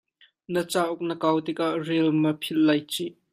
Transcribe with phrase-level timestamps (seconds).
[0.53, 3.13] Na cauk na kau tikah rel ma philh lai cih.